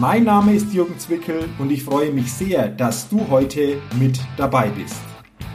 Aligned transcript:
Mein 0.00 0.22
Name 0.22 0.54
ist 0.54 0.72
Jürgen 0.72 0.96
Zwickel 0.96 1.48
und 1.58 1.72
ich 1.72 1.82
freue 1.82 2.12
mich 2.12 2.32
sehr, 2.32 2.68
dass 2.68 3.08
du 3.08 3.28
heute 3.30 3.78
mit 3.98 4.20
dabei 4.36 4.68
bist. 4.68 5.00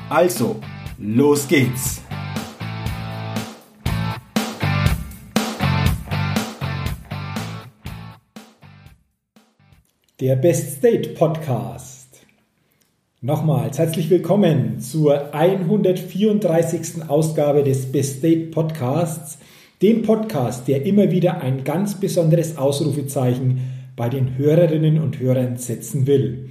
Also, 0.10 0.60
los 0.98 1.48
geht's! 1.48 2.02
Der 10.20 10.36
Best 10.36 10.80
State 10.80 11.12
Podcast. 11.12 12.26
Nochmals 13.22 13.80
herzlich 13.80 14.10
willkommen 14.10 14.82
zur 14.82 15.34
134. 15.34 17.08
Ausgabe 17.08 17.64
des 17.64 17.90
Best 17.94 18.18
State 18.18 18.48
Podcasts, 18.48 19.38
dem 19.82 20.02
Podcast, 20.02 20.68
der 20.68 20.86
immer 20.86 21.12
wieder 21.12 21.40
ein 21.40 21.64
ganz 21.64 21.98
besonderes 21.98 22.58
Ausrufezeichen 22.58 23.73
bei 23.96 24.10
den 24.10 24.38
Hörerinnen 24.38 25.00
und 25.00 25.20
Hörern 25.20 25.58
setzen 25.58 26.08
will. 26.08 26.50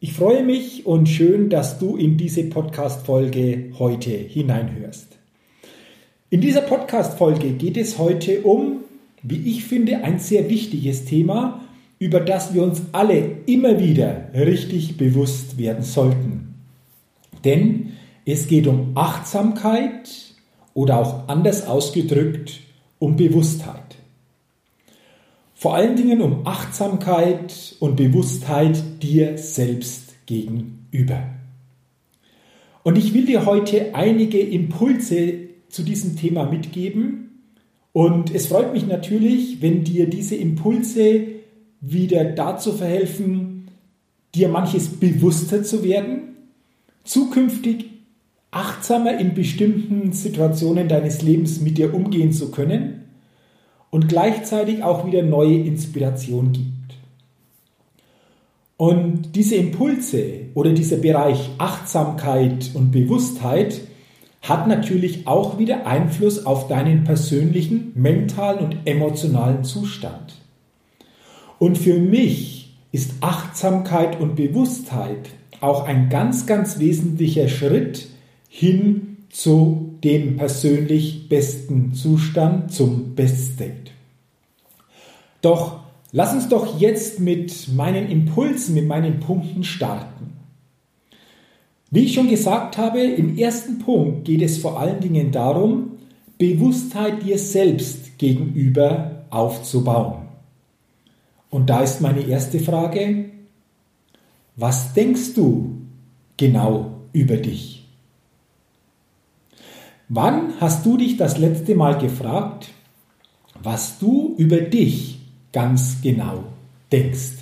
Ich 0.00 0.12
freue 0.12 0.44
mich 0.44 0.86
und 0.86 1.08
schön, 1.08 1.50
dass 1.50 1.78
du 1.78 1.96
in 1.96 2.16
diese 2.16 2.44
Podcast-Folge 2.44 3.72
heute 3.78 4.10
hineinhörst. 4.10 5.18
In 6.30 6.40
dieser 6.40 6.60
Podcast-Folge 6.60 7.52
geht 7.52 7.76
es 7.76 7.98
heute 7.98 8.42
um, 8.42 8.84
wie 9.22 9.50
ich 9.50 9.64
finde, 9.64 10.04
ein 10.04 10.18
sehr 10.18 10.48
wichtiges 10.48 11.04
Thema, 11.04 11.64
über 11.98 12.20
das 12.20 12.54
wir 12.54 12.62
uns 12.62 12.82
alle 12.92 13.38
immer 13.46 13.80
wieder 13.80 14.28
richtig 14.34 14.96
bewusst 14.96 15.58
werden 15.58 15.82
sollten. 15.82 16.54
Denn 17.44 17.94
es 18.24 18.46
geht 18.46 18.66
um 18.66 18.92
Achtsamkeit 18.94 20.10
oder 20.74 20.98
auch 20.98 21.28
anders 21.28 21.66
ausgedrückt 21.66 22.60
um 22.98 23.16
Bewusstheit. 23.16 23.96
Vor 25.60 25.74
allen 25.74 25.96
Dingen 25.96 26.20
um 26.20 26.46
Achtsamkeit 26.46 27.74
und 27.80 27.96
Bewusstheit 27.96 28.80
dir 29.02 29.36
selbst 29.38 30.24
gegenüber. 30.26 31.30
Und 32.84 32.96
ich 32.96 33.12
will 33.12 33.26
dir 33.26 33.44
heute 33.44 33.92
einige 33.96 34.38
Impulse 34.38 35.48
zu 35.68 35.82
diesem 35.82 36.14
Thema 36.14 36.44
mitgeben. 36.44 37.42
Und 37.92 38.32
es 38.32 38.46
freut 38.46 38.72
mich 38.72 38.86
natürlich, 38.86 39.60
wenn 39.60 39.82
dir 39.82 40.08
diese 40.08 40.36
Impulse 40.36 41.26
wieder 41.80 42.22
dazu 42.22 42.72
verhelfen, 42.72 43.66
dir 44.36 44.48
manches 44.48 44.86
bewusster 44.86 45.64
zu 45.64 45.82
werden, 45.82 46.36
zukünftig 47.02 47.86
achtsamer 48.52 49.18
in 49.18 49.34
bestimmten 49.34 50.12
Situationen 50.12 50.86
deines 50.86 51.22
Lebens 51.22 51.60
mit 51.60 51.78
dir 51.78 51.92
umgehen 51.94 52.30
zu 52.30 52.52
können 52.52 52.97
und 53.90 54.08
gleichzeitig 54.08 54.82
auch 54.82 55.06
wieder 55.06 55.22
neue 55.22 55.58
Inspiration 55.58 56.52
gibt. 56.52 56.68
Und 58.76 59.34
diese 59.34 59.56
Impulse 59.56 60.46
oder 60.54 60.72
dieser 60.72 60.98
Bereich 60.98 61.50
Achtsamkeit 61.58 62.70
und 62.74 62.92
Bewusstheit 62.92 63.80
hat 64.40 64.68
natürlich 64.68 65.26
auch 65.26 65.58
wieder 65.58 65.86
Einfluss 65.86 66.46
auf 66.46 66.68
deinen 66.68 67.02
persönlichen, 67.04 67.92
mentalen 67.96 68.64
und 68.64 68.76
emotionalen 68.84 69.64
Zustand. 69.64 70.34
Und 71.58 71.76
für 71.76 71.98
mich 71.98 72.76
ist 72.92 73.14
Achtsamkeit 73.20 74.20
und 74.20 74.36
Bewusstheit 74.36 75.30
auch 75.60 75.86
ein 75.86 76.08
ganz, 76.08 76.46
ganz 76.46 76.78
wesentlicher 76.78 77.48
Schritt 77.48 78.06
hin 78.48 79.18
zu 79.28 79.87
dem 80.04 80.36
persönlich 80.36 81.28
besten 81.28 81.94
Zustand, 81.94 82.72
zum 82.72 83.14
Best 83.14 83.54
State. 83.54 83.92
Doch 85.42 85.80
lass 86.12 86.34
uns 86.34 86.48
doch 86.48 86.80
jetzt 86.80 87.20
mit 87.20 87.68
meinen 87.74 88.08
Impulsen, 88.08 88.74
mit 88.74 88.86
meinen 88.86 89.20
Punkten 89.20 89.64
starten. 89.64 90.32
Wie 91.90 92.04
ich 92.04 92.14
schon 92.14 92.28
gesagt 92.28 92.76
habe, 92.76 93.00
im 93.00 93.38
ersten 93.38 93.78
Punkt 93.78 94.26
geht 94.26 94.42
es 94.42 94.58
vor 94.58 94.78
allen 94.78 95.00
Dingen 95.00 95.32
darum, 95.32 95.92
Bewusstheit 96.36 97.24
dir 97.24 97.38
selbst 97.38 98.18
gegenüber 98.18 99.24
aufzubauen. 99.30 100.28
Und 101.50 101.70
da 101.70 101.80
ist 101.80 102.00
meine 102.00 102.20
erste 102.20 102.60
Frage, 102.60 103.30
was 104.54 104.92
denkst 104.92 105.34
du 105.34 105.78
genau 106.36 106.92
über 107.12 107.36
dich? 107.36 107.77
Wann 110.08 110.54
hast 110.58 110.86
du 110.86 110.96
dich 110.96 111.16
das 111.18 111.36
letzte 111.38 111.74
Mal 111.74 111.98
gefragt, 111.98 112.68
was 113.62 113.98
du 113.98 114.34
über 114.38 114.60
dich 114.60 115.20
ganz 115.52 116.00
genau 116.02 116.44
denkst? 116.90 117.32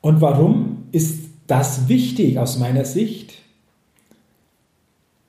Und 0.00 0.20
warum 0.20 0.84
ist 0.92 1.30
das 1.48 1.88
wichtig 1.88 2.38
aus 2.38 2.58
meiner 2.58 2.84
Sicht? 2.84 3.34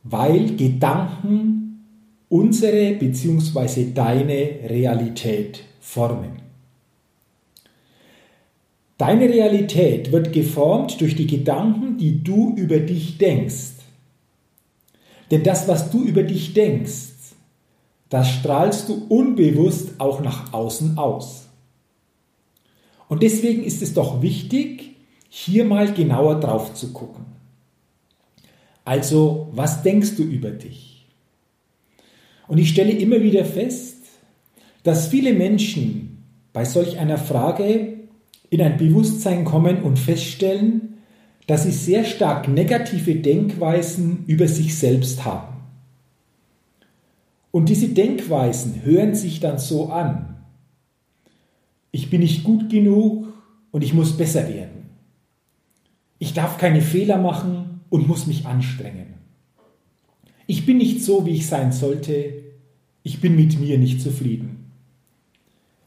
Weil 0.04 0.56
Gedanken 0.56 1.86
unsere 2.30 2.94
bzw. 2.94 3.92
deine 3.94 4.70
Realität 4.70 5.64
formen. 5.82 6.44
Deine 9.00 9.30
Realität 9.30 10.12
wird 10.12 10.34
geformt 10.34 11.02
durch 11.02 11.16
die 11.16 11.26
Gedanken, 11.26 11.98
die 11.98 12.24
du 12.24 12.54
über 12.56 12.80
dich 12.80 13.18
denkst. 13.18 13.79
Denn 15.32 15.44
das, 15.44 15.68
was 15.68 15.92
du 15.92 16.04
über 16.04 16.24
dich 16.24 16.54
denkst, 16.54 17.10
das 18.10 18.30
strahlst 18.30 18.90
du 18.90 19.06
unbewusst 19.08 20.00
auch 20.00 20.22
nach 20.22 20.54
außen 20.54 20.98
aus. 20.98 21.48
Und 23.08 23.24
deswegen 23.24 23.64
ist 23.64 23.82
es 23.82 23.94
doch 23.94 24.22
wichtig, 24.22 24.96
hier 25.30 25.66
mal 25.66 25.94
genauer 25.94 26.40
drauf 26.40 26.74
zu 26.74 26.92
gucken. 26.92 27.26
Also, 28.84 29.50
was 29.52 29.84
denkst 29.84 30.16
du 30.16 30.24
über 30.24 30.50
dich? 30.50 31.06
Und 32.48 32.58
ich 32.58 32.70
stelle 32.70 32.92
immer 32.92 33.22
wieder 33.22 33.46
fest, 33.46 33.98
dass 34.82 35.08
viele 35.08 35.34
Menschen 35.34 36.24
bei 36.52 36.66
solch 36.66 36.98
einer 36.98 37.20
Frage 37.20 38.00
in 38.50 38.62
ein 38.62 38.78
Bewusstsein 38.78 39.46
kommen 39.46 39.84
und 39.84 40.00
feststellen, 40.00 40.89
dass 41.50 41.64
sie 41.64 41.72
sehr 41.72 42.06
stark 42.06 42.48
negative 42.48 43.16
Denkweisen 43.16 44.24
über 44.28 44.48
sich 44.48 44.76
selbst 44.78 45.26
haben. 45.26 45.58
Und 47.50 47.70
diese 47.70 47.90
Denkweisen 47.90 48.84
hören 48.84 49.16
sich 49.16 49.40
dann 49.40 49.58
so 49.58 49.90
an. 49.90 50.44
Ich 51.90 52.12
bin 52.12 52.22
nicht 52.22 52.44
gut 52.44 52.70
genug 52.70 53.34
und 53.72 53.84
ich 53.84 53.96
muss 53.96 54.16
besser 54.16 54.48
werden. 54.48 54.92
Ich 56.20 56.34
darf 56.34 56.60
keine 56.60 56.82
Fehler 56.82 57.18
machen 57.18 57.80
und 57.90 58.08
muss 58.08 58.28
mich 58.28 58.46
anstrengen. 58.46 59.16
Ich 60.46 60.68
bin 60.68 60.78
nicht 60.78 61.04
so, 61.04 61.26
wie 61.26 61.32
ich 61.32 61.48
sein 61.48 61.72
sollte. 61.72 62.44
Ich 63.02 63.22
bin 63.22 63.36
mit 63.36 63.60
mir 63.60 63.80
nicht 63.80 64.02
zufrieden. 64.04 64.72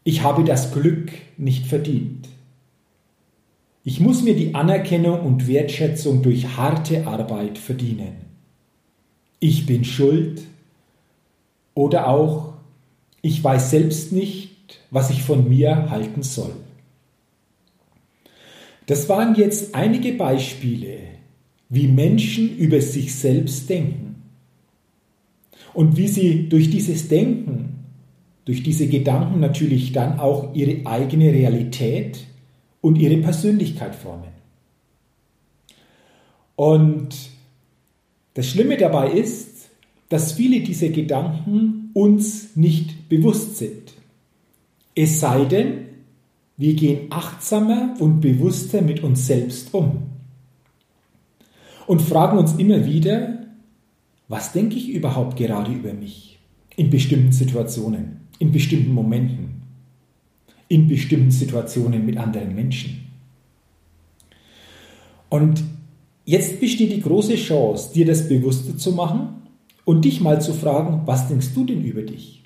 Ich 0.02 0.24
habe 0.24 0.42
das 0.42 0.72
Glück 0.72 1.12
nicht 1.36 1.68
verdient. 1.68 2.31
Ich 3.84 3.98
muss 3.98 4.22
mir 4.22 4.36
die 4.36 4.54
Anerkennung 4.54 5.20
und 5.20 5.48
Wertschätzung 5.48 6.22
durch 6.22 6.56
harte 6.56 7.06
Arbeit 7.06 7.58
verdienen. 7.58 8.12
Ich 9.40 9.66
bin 9.66 9.84
schuld 9.84 10.42
oder 11.74 12.06
auch 12.08 12.52
ich 13.22 13.42
weiß 13.42 13.70
selbst 13.70 14.12
nicht, 14.12 14.80
was 14.90 15.10
ich 15.10 15.22
von 15.22 15.48
mir 15.48 15.90
halten 15.90 16.22
soll. 16.22 16.52
Das 18.86 19.08
waren 19.08 19.36
jetzt 19.36 19.74
einige 19.74 20.12
Beispiele, 20.12 20.98
wie 21.68 21.86
Menschen 21.86 22.56
über 22.56 22.80
sich 22.80 23.14
selbst 23.14 23.70
denken 23.70 24.16
und 25.72 25.96
wie 25.96 26.08
sie 26.08 26.48
durch 26.48 26.68
dieses 26.68 27.08
Denken, 27.08 27.84
durch 28.44 28.62
diese 28.62 28.88
Gedanken 28.88 29.40
natürlich 29.40 29.92
dann 29.92 30.18
auch 30.18 30.52
ihre 30.54 30.84
eigene 30.84 31.32
Realität 31.32 32.26
und 32.82 32.96
ihre 32.96 33.16
Persönlichkeit 33.16 33.94
formen. 33.94 34.28
Und 36.56 37.16
das 38.34 38.46
Schlimme 38.46 38.76
dabei 38.76 39.12
ist, 39.12 39.70
dass 40.10 40.32
viele 40.32 40.60
dieser 40.60 40.90
Gedanken 40.90 41.90
uns 41.94 42.54
nicht 42.54 43.08
bewusst 43.08 43.56
sind. 43.56 43.94
Es 44.94 45.20
sei 45.20 45.46
denn, 45.46 45.86
wir 46.58 46.74
gehen 46.74 47.06
achtsamer 47.10 47.94
und 47.98 48.20
bewusster 48.20 48.82
mit 48.82 49.02
uns 49.02 49.26
selbst 49.26 49.72
um. 49.72 50.02
und 51.86 52.02
fragen 52.02 52.38
uns 52.38 52.54
immer 52.54 52.84
wieder, 52.84 53.46
was 54.28 54.52
denke 54.52 54.76
ich 54.76 54.90
überhaupt 54.90 55.36
gerade 55.36 55.72
über 55.72 55.92
mich 55.92 56.38
in 56.76 56.90
bestimmten 56.90 57.32
Situationen, 57.32 58.28
in 58.38 58.52
bestimmten 58.52 58.92
Momenten, 58.92 59.61
in 60.72 60.88
bestimmten 60.88 61.30
Situationen 61.30 62.06
mit 62.06 62.16
anderen 62.16 62.54
Menschen. 62.54 63.10
Und 65.28 65.62
jetzt 66.24 66.60
besteht 66.60 66.92
die 66.92 67.02
große 67.02 67.36
Chance, 67.36 67.92
dir 67.92 68.06
das 68.06 68.26
bewusster 68.26 68.78
zu 68.78 68.92
machen 68.92 69.42
und 69.84 70.06
dich 70.06 70.22
mal 70.22 70.40
zu 70.40 70.54
fragen, 70.54 71.02
was 71.04 71.28
denkst 71.28 71.48
du 71.54 71.64
denn 71.64 71.84
über 71.84 72.00
dich? 72.00 72.42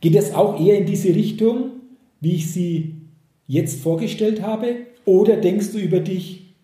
Geht 0.00 0.14
es 0.14 0.34
auch 0.34 0.60
eher 0.60 0.78
in 0.78 0.86
diese 0.86 1.16
Richtung, 1.16 1.72
wie 2.20 2.36
ich 2.36 2.52
sie 2.52 2.94
jetzt 3.48 3.80
vorgestellt 3.80 4.42
habe? 4.42 4.76
Oder 5.04 5.36
denkst 5.36 5.72
du 5.72 5.78
über 5.78 5.98
dich, 5.98 6.54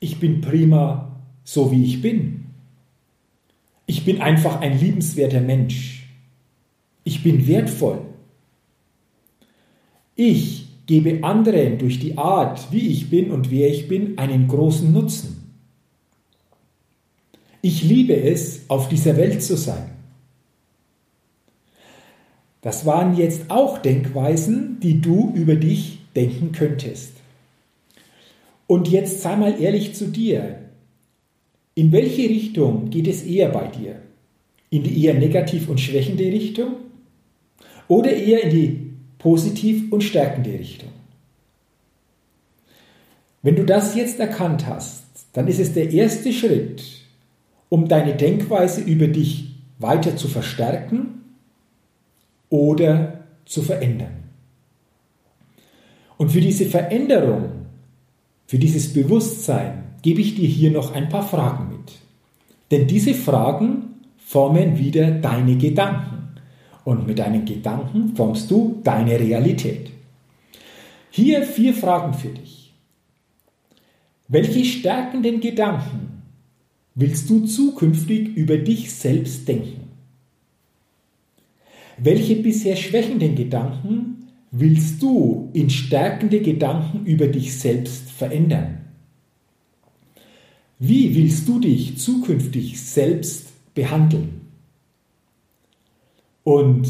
ich 0.00 0.18
bin 0.20 0.40
prima 0.40 1.20
so 1.44 1.70
wie 1.70 1.84
ich 1.84 2.00
bin? 2.00 2.46
Ich 3.84 4.06
bin 4.06 4.22
einfach 4.22 4.62
ein 4.62 4.80
liebenswerter 4.80 5.42
Mensch. 5.42 6.08
Ich 7.04 7.22
bin 7.22 7.46
wertvoll. 7.46 8.07
Ich 10.20 10.66
gebe 10.86 11.22
anderen 11.22 11.78
durch 11.78 12.00
die 12.00 12.18
Art, 12.18 12.72
wie 12.72 12.88
ich 12.88 13.08
bin 13.08 13.30
und 13.30 13.52
wer 13.52 13.68
ich 13.68 13.86
bin, 13.86 14.18
einen 14.18 14.48
großen 14.48 14.92
Nutzen. 14.92 15.54
Ich 17.62 17.84
liebe 17.84 18.20
es, 18.20 18.62
auf 18.66 18.88
dieser 18.88 19.16
Welt 19.16 19.40
zu 19.44 19.56
sein. 19.56 19.90
Das 22.62 22.84
waren 22.84 23.16
jetzt 23.16 23.48
auch 23.48 23.78
Denkweisen, 23.78 24.80
die 24.80 25.00
du 25.00 25.32
über 25.36 25.54
dich 25.54 26.00
denken 26.16 26.50
könntest. 26.50 27.12
Und 28.66 28.88
jetzt 28.88 29.22
sei 29.22 29.36
mal 29.36 29.60
ehrlich 29.60 29.94
zu 29.94 30.08
dir. 30.08 30.58
In 31.76 31.92
welche 31.92 32.22
Richtung 32.22 32.90
geht 32.90 33.06
es 33.06 33.22
eher 33.22 33.50
bei 33.50 33.68
dir? 33.68 34.02
In 34.70 34.82
die 34.82 35.04
eher 35.04 35.14
negativ 35.14 35.68
und 35.68 35.80
schwächende 35.80 36.24
Richtung? 36.24 36.72
Oder 37.86 38.12
eher 38.12 38.42
in 38.42 38.50
die 38.50 38.87
positiv 39.18 39.92
und 39.92 40.02
stärkende 40.02 40.52
Richtung? 40.52 40.90
Wenn 43.42 43.56
du 43.56 43.64
das 43.64 43.94
jetzt 43.94 44.18
erkannt 44.18 44.66
hast, 44.66 45.04
dann 45.32 45.46
ist 45.48 45.60
es 45.60 45.72
der 45.72 45.92
erste 45.92 46.32
Schritt, 46.32 46.82
um 47.68 47.88
deine 47.88 48.14
Denkweise 48.14 48.80
über 48.80 49.06
dich 49.06 49.54
weiter 49.78 50.16
zu 50.16 50.28
verstärken 50.28 51.22
oder 52.48 53.24
zu 53.44 53.62
verändern. 53.62 54.24
Und 56.16 56.32
für 56.32 56.40
diese 56.40 56.66
Veränderung 56.66 57.58
für 58.48 58.58
dieses 58.58 58.94
Bewusstsein 58.94 59.84
gebe 60.00 60.22
ich 60.22 60.34
dir 60.34 60.48
hier 60.48 60.70
noch 60.70 60.94
ein 60.94 61.10
paar 61.10 61.22
Fragen 61.22 61.68
mit. 61.68 61.92
Denn 62.70 62.86
diese 62.86 63.12
Fragen 63.12 63.94
formen 64.16 64.78
wieder 64.78 65.10
deine 65.10 65.58
Gedanken. 65.58 66.17
Und 66.88 67.06
mit 67.06 67.18
deinen 67.18 67.44
Gedanken 67.44 68.16
formst 68.16 68.50
du 68.50 68.80
deine 68.82 69.20
Realität. 69.20 69.90
Hier 71.10 71.42
vier 71.42 71.74
Fragen 71.74 72.14
für 72.14 72.30
dich. 72.30 72.72
Welche 74.26 74.64
stärkenden 74.64 75.40
Gedanken 75.40 76.22
willst 76.94 77.28
du 77.28 77.44
zukünftig 77.44 78.34
über 78.34 78.56
dich 78.56 78.90
selbst 78.90 79.46
denken? 79.46 79.90
Welche 81.98 82.36
bisher 82.36 82.74
schwächenden 82.74 83.34
Gedanken 83.34 84.30
willst 84.50 85.02
du 85.02 85.50
in 85.52 85.68
stärkende 85.68 86.40
Gedanken 86.40 87.04
über 87.04 87.26
dich 87.26 87.54
selbst 87.54 88.10
verändern? 88.12 88.78
Wie 90.78 91.14
willst 91.14 91.46
du 91.48 91.60
dich 91.60 91.98
zukünftig 91.98 92.80
selbst 92.80 93.74
behandeln? 93.74 94.37
Und 96.48 96.88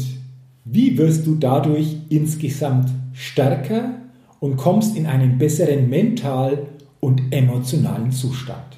wie 0.63 0.97
wirst 0.97 1.27
du 1.27 1.35
dadurch 1.35 1.97
insgesamt 2.07 2.89
stärker 3.11 3.95
und 4.39 4.55
kommst 4.55 4.95
in 4.95 5.05
einen 5.05 5.37
besseren 5.37 5.89
mental 5.89 6.67
und 7.01 7.21
emotionalen 7.31 8.13
Zustand? 8.13 8.77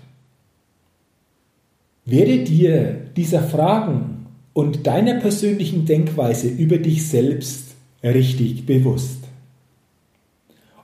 Werde 2.05 2.43
dir 2.43 2.93
dieser 3.15 3.43
Fragen 3.43 4.25
und 4.53 4.87
deiner 4.87 5.19
persönlichen 5.19 5.85
Denkweise 5.85 6.47
über 6.47 6.79
dich 6.79 7.07
selbst 7.07 7.75
richtig 8.03 8.65
bewusst. 8.65 9.25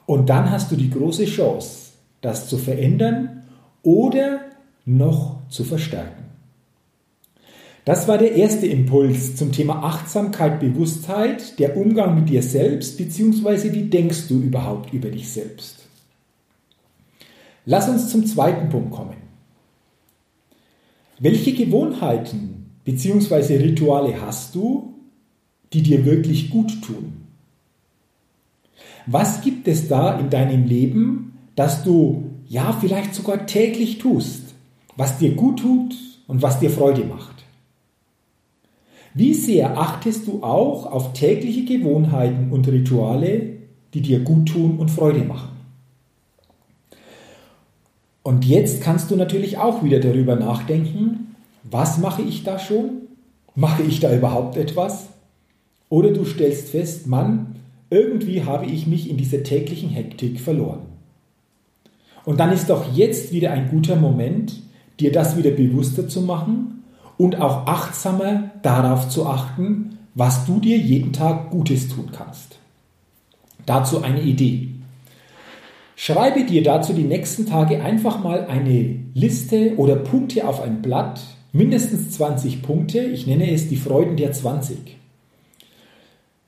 Und 0.05 0.29
dann 0.29 0.51
hast 0.51 0.71
du 0.71 0.75
die 0.75 0.91
große 0.91 1.25
Chance, 1.25 1.93
das 2.21 2.47
zu 2.47 2.59
verändern 2.59 3.45
oder 3.81 4.41
noch 4.85 5.39
zu 5.49 5.63
verstärken. 5.63 6.26
Das 7.87 8.05
war 8.09 8.17
der 8.17 8.33
erste 8.33 8.67
Impuls 8.67 9.37
zum 9.37 9.53
Thema 9.53 9.81
Achtsamkeit, 9.81 10.59
Bewusstheit, 10.59 11.57
der 11.57 11.77
Umgang 11.77 12.15
mit 12.15 12.27
dir 12.27 12.43
selbst, 12.43 12.97
beziehungsweise 12.97 13.71
wie 13.71 13.83
denkst 13.83 14.27
du 14.27 14.41
überhaupt 14.41 14.91
über 14.91 15.09
dich 15.09 15.29
selbst. 15.29 15.85
Lass 17.63 17.87
uns 17.87 18.09
zum 18.09 18.25
zweiten 18.25 18.67
Punkt 18.67 18.91
kommen. 18.91 19.15
Welche 21.19 21.53
Gewohnheiten 21.53 22.71
beziehungsweise 22.83 23.57
Rituale 23.57 24.19
hast 24.21 24.53
du, 24.53 24.93
die 25.71 25.81
dir 25.81 26.03
wirklich 26.03 26.49
gut 26.49 26.81
tun? 26.81 27.13
Was 29.05 29.39
gibt 29.39 29.65
es 29.69 29.87
da 29.87 30.19
in 30.19 30.29
deinem 30.29 30.65
Leben, 30.65 31.39
das 31.55 31.85
du 31.85 32.31
ja 32.49 32.77
vielleicht 32.81 33.15
sogar 33.15 33.45
täglich 33.45 33.97
tust, 33.97 34.55
was 34.97 35.19
dir 35.19 35.35
gut 35.35 35.59
tut 35.59 35.95
und 36.27 36.41
was 36.41 36.59
dir 36.59 36.69
Freude 36.69 37.05
macht? 37.05 37.36
Wie 39.17 39.33
sehr 39.33 39.79
achtest 39.79 40.27
du 40.27 40.43
auch 40.43 40.85
auf 40.85 41.13
tägliche 41.13 41.65
Gewohnheiten 41.65 42.51
und 42.51 42.67
Rituale, 42.67 43.55
die 43.95 44.01
dir 44.01 44.19
gut 44.19 44.49
tun 44.49 44.77
und 44.77 44.91
Freude 44.91 45.21
machen? 45.21 45.57
Und 48.21 48.45
jetzt 48.45 48.79
kannst 48.79 49.09
du 49.09 49.15
natürlich 49.15 49.57
auch 49.57 49.83
wieder 49.83 49.99
darüber 49.99 50.35
nachdenken, 50.35 51.35
was 51.63 51.97
mache 51.97 52.21
ich 52.21 52.43
da 52.43 52.59
schon? 52.59 53.07
Mache 53.55 53.81
ich 53.81 53.99
da 53.99 54.15
überhaupt 54.15 54.55
etwas? 54.55 55.07
Oder 55.89 56.11
du 56.11 56.23
stellst 56.23 56.69
fest, 56.69 57.07
Mann, 57.07 57.55
irgendwie 57.89 58.43
habe 58.43 58.67
ich 58.67 58.85
mich 58.85 59.09
in 59.09 59.17
dieser 59.17 59.41
täglichen 59.41 59.89
Hektik 59.89 60.39
verloren. 60.39 60.81
Und 62.23 62.39
dann 62.39 62.51
ist 62.51 62.69
doch 62.69 62.93
jetzt 62.93 63.33
wieder 63.33 63.49
ein 63.49 63.71
guter 63.71 63.95
Moment, 63.95 64.61
dir 64.99 65.11
das 65.11 65.35
wieder 65.37 65.49
bewusster 65.49 66.07
zu 66.07 66.21
machen 66.21 66.76
und 67.17 67.41
auch 67.41 67.67
achtsamer 67.67 68.51
darauf 68.61 69.09
zu 69.09 69.25
achten, 69.25 69.97
was 70.15 70.45
du 70.45 70.59
dir 70.59 70.77
jeden 70.77 71.13
Tag 71.13 71.51
Gutes 71.51 71.89
tun 71.89 72.11
kannst. 72.15 72.57
Dazu 73.65 74.01
eine 74.01 74.21
Idee. 74.21 74.69
Schreibe 75.95 76.43
dir 76.45 76.63
dazu 76.63 76.93
die 76.93 77.03
nächsten 77.03 77.47
Tage 77.47 77.81
einfach 77.83 78.23
mal 78.23 78.45
eine 78.45 78.99
Liste 79.13 79.75
oder 79.77 79.95
Punkte 79.95 80.47
auf 80.47 80.61
ein 80.61 80.81
Blatt, 80.81 81.21
mindestens 81.53 82.11
20 82.11 82.61
Punkte, 82.61 82.99
ich 82.99 83.25
nenne 83.25 83.51
es 83.51 83.67
die 83.67 83.77
Freuden 83.77 84.15
der 84.15 84.31
20. 84.31 84.77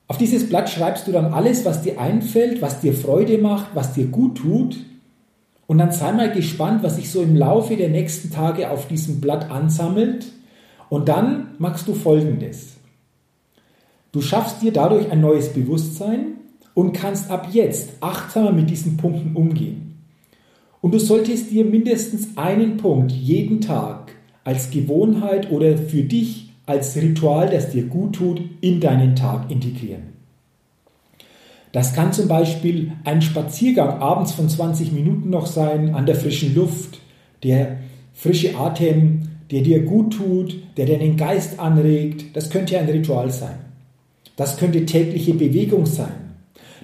Auf 0.08 0.18
dieses 0.18 0.50
Blatt 0.50 0.70
schreibst 0.70 1.08
du 1.08 1.12
dann 1.12 1.34
alles, 1.34 1.66
was 1.66 1.84
dir 1.84 2.00
einfällt, 2.00 2.62
was 2.62 2.82
dir 2.82 2.94
Freude 2.94 3.38
macht, 3.38 3.76
was 3.76 3.94
dir 3.94 4.08
gut 4.08 4.40
tut. 4.40 4.78
Und 5.68 5.78
dann 5.78 5.92
sei 5.92 6.12
mal 6.12 6.32
gespannt, 6.32 6.82
was 6.82 6.96
sich 6.96 7.12
so 7.12 7.22
im 7.22 7.36
Laufe 7.36 7.76
der 7.76 7.90
nächsten 7.90 8.32
Tage 8.32 8.72
auf 8.72 8.88
diesem 8.88 9.22
Blatt 9.22 9.52
ansammelt. 9.52 10.26
Und 10.90 11.08
dann 11.08 11.52
machst 11.60 11.88
du 11.88 11.94
Folgendes. 11.94 12.78
Du 14.12 14.22
schaffst 14.22 14.62
dir 14.62 14.74
dadurch 14.74 15.12
ein 15.12 15.22
neues 15.22 15.54
Bewusstsein 15.54 16.38
und 16.74 16.94
kannst 16.94 17.30
ab 17.30 17.50
jetzt 17.52 17.92
achtsamer 18.02 18.52
mit 18.52 18.70
diesen 18.70 18.98
Punkten 18.98 19.36
umgehen. 19.36 19.98
Und 20.82 20.94
du 20.94 21.00
solltest 21.00 21.52
dir 21.52 21.66
mindestens 21.66 22.38
einen 22.38 22.78
Punkt 22.78 23.12
jeden 23.12 23.62
Tag 23.62 24.14
als 24.44 24.72
Gewohnheit 24.72 25.52
oder 25.52 25.78
für 25.78 26.04
dich 26.04 26.50
als 26.66 26.96
Ritual, 26.96 27.50
das 27.50 27.72
dir 27.72 27.84
gut 27.84 28.16
tut, 28.16 28.42
in 28.62 28.80
deinen 28.80 29.16
Tag 29.16 29.52
integrieren. 29.52 30.14
Das 31.72 31.94
kann 31.94 32.14
zum 32.14 32.28
Beispiel 32.28 32.94
ein 33.04 33.22
Spaziergang 33.22 34.00
abends 34.00 34.32
von 34.32 34.50
20 34.50 34.92
Minuten 34.92 35.30
noch 35.30 35.46
sein, 35.46 35.94
an 35.94 36.06
der 36.06 36.16
frischen 36.16 36.56
Luft, 36.56 37.00
der 37.44 37.78
frische 38.14 38.58
Atem, 38.58 39.29
der 39.52 39.62
dir 39.62 39.84
gut 39.84 40.14
tut, 40.14 40.58
der 40.78 40.86
deinen 40.86 41.18
Geist 41.18 41.60
anregt. 41.60 42.36
Das 42.36 42.50
könnte 42.50 42.78
ein 42.78 42.90
Ritual 42.90 43.32
sein. 43.32 43.56
Das 44.36 44.58
könnte 44.58 44.86
tägliche 44.86 45.34
Bewegung 45.34 45.86
sein. 45.86 46.36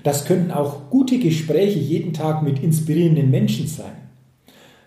Das 0.04 0.26
könnten 0.26 0.52
auch 0.52 0.90
gute 0.90 1.18
Gespräche 1.20 1.80
jeden 1.80 2.14
Tag 2.14 2.44
mit 2.44 2.62
inspirierenden 2.62 3.32
Menschen 3.32 3.68
sein. 3.68 3.94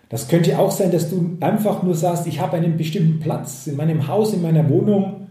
Das 0.09 0.27
könnte 0.27 0.57
auch 0.57 0.71
sein, 0.71 0.91
dass 0.91 1.09
du 1.09 1.37
einfach 1.39 1.83
nur 1.83 1.93
sagst, 1.93 2.25
ich 2.25 2.39
habe 2.39 2.57
einen 2.57 2.77
bestimmten 2.77 3.19
Platz 3.19 3.67
in 3.67 3.75
meinem 3.75 4.07
Haus, 4.07 4.33
in 4.33 4.41
meiner 4.41 4.67
Wohnung 4.69 5.27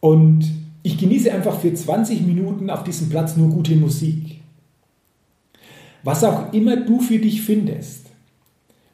und 0.00 0.44
ich 0.82 0.98
genieße 0.98 1.32
einfach 1.32 1.58
für 1.60 1.72
20 1.72 2.22
Minuten 2.22 2.68
auf 2.68 2.84
diesem 2.84 3.08
Platz 3.08 3.36
nur 3.36 3.48
gute 3.48 3.76
Musik. 3.76 4.40
Was 6.02 6.24
auch 6.24 6.52
immer 6.52 6.76
du 6.76 7.00
für 7.00 7.18
dich 7.18 7.42
findest. 7.42 8.01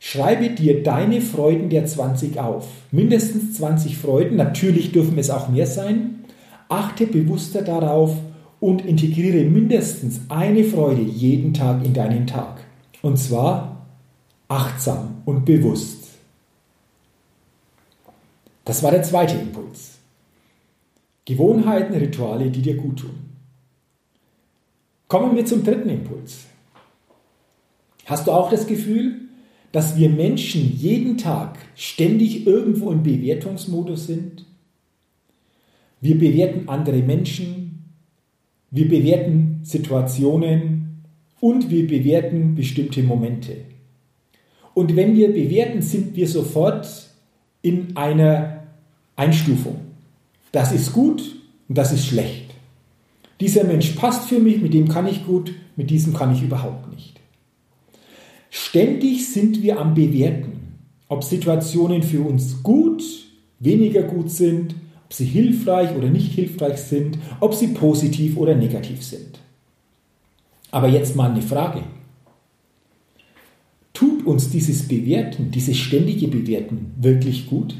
Schreibe 0.00 0.50
dir 0.50 0.83
deine 0.83 1.21
Freuden 1.21 1.71
der 1.71 1.87
20 1.87 2.38
auf. 2.38 2.69
Mindestens 2.93 3.57
20 3.57 3.99
Freuden, 3.99 4.37
natürlich 4.37 4.93
dürfen 4.93 5.19
es 5.19 5.31
auch 5.31 5.49
mehr 5.49 5.67
sein. 5.67 6.25
Achte 6.69 7.07
bewusster 7.07 7.62
darauf 7.62 8.17
und 8.61 8.85
integriere 8.85 9.45
mindestens 9.45 10.21
eine 10.28 10.64
Freude 10.64 11.02
jeden 11.02 11.55
Tag 11.55 11.85
in 11.85 11.95
deinen 11.95 12.26
Tag. 12.26 12.61
Und 13.02 13.19
zwar 13.19 13.87
achtsam 14.49 15.23
und 15.25 15.45
bewusst. 15.45 16.09
Das 18.64 18.83
war 18.83 18.90
der 18.90 19.02
zweite 19.02 19.37
Impuls. 19.37 19.99
Gewohnheiten, 21.25 21.95
Rituale, 21.95 22.50
die 22.50 22.62
dir 22.62 22.76
gut 22.76 23.00
tun. 23.00 23.28
Kommen 25.09 25.37
wir 25.37 25.45
zum 25.47 25.64
dritten 25.64 25.88
Impuls. 25.88 26.45
Hast 28.05 28.26
du 28.26 28.33
auch 28.33 28.50
das 28.50 28.67
Gefühl, 28.67 29.27
dass 29.72 29.96
wir 29.96 30.08
Menschen 30.08 30.76
jeden 30.76 31.18
Tag 31.18 31.58
ständig 31.75 32.46
irgendwo 32.46 32.90
im 32.90 33.02
Bewertungsmodus 33.02 34.06
sind? 34.06 34.44
Wir 36.00 36.16
bewerten 36.18 36.68
andere 36.68 37.02
Menschen, 37.02 37.92
wir 38.70 38.88
bewerten 38.88 39.60
Situationen 39.62 41.02
und 41.40 41.70
wir 41.70 41.87
bewerten 41.87 42.54
bestimmte 42.54 43.02
Momente. 43.02 43.56
Und 44.75 44.94
wenn 44.94 45.16
wir 45.16 45.32
bewerten, 45.32 45.82
sind 45.82 46.14
wir 46.14 46.28
sofort 46.28 46.87
in 47.62 47.96
einer 47.96 48.62
Einstufung. 49.16 49.80
Das 50.52 50.72
ist 50.72 50.92
gut 50.92 51.20
und 51.68 51.76
das 51.76 51.92
ist 51.92 52.06
schlecht. 52.06 52.54
Dieser 53.40 53.64
Mensch 53.64 53.90
passt 53.90 54.28
für 54.28 54.38
mich, 54.38 54.60
mit 54.60 54.75
dem 54.75 54.88
kann 54.88 55.06
ich 55.06 55.26
gut, 55.26 55.52
mit 55.76 55.90
diesem 55.90 56.14
kann 56.14 56.32
ich 56.32 56.42
überhaupt 56.42 56.92
nicht. 56.92 57.17
Ständig 58.50 59.28
sind 59.28 59.62
wir 59.62 59.78
am 59.78 59.95
Bewerten, 59.95 60.78
ob 61.09 61.25
Situationen 61.25 62.02
für 62.02 62.23
uns 62.23 62.62
gut, 62.62 63.02
weniger 63.59 64.02
gut 64.02 64.31
sind, 64.31 64.75
ob 65.05 65.12
sie 65.12 65.25
hilfreich 65.25 65.97
oder 65.97 66.09
nicht 66.09 66.33
hilfreich 66.33 66.78
sind, 66.78 67.19
ob 67.40 67.55
sie 67.55 67.69
positiv 67.69 68.37
oder 68.37 68.55
negativ 68.55 69.02
sind. 69.02 69.38
Aber 70.71 70.88
jetzt 70.88 71.17
mal 71.17 71.31
eine 71.31 71.43
Frage. 71.43 71.83
Tut 73.95 74.26
uns 74.26 74.50
dieses 74.50 74.87
Bewerten, 74.87 75.50
dieses 75.50 75.76
ständige 75.76 76.28
Bewerten 76.28 76.93
wirklich 77.00 77.47
gut? 77.47 77.75